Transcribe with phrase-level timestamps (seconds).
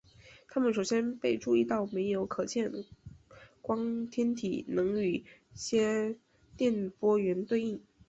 [0.47, 2.71] 它们首先被注意到没有可见
[3.61, 6.17] 光天体能与些
[6.57, 7.79] 电波源对应。